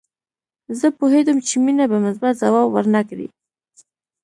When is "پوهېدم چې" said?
0.97-1.55